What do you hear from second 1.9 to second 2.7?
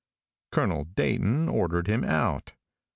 out.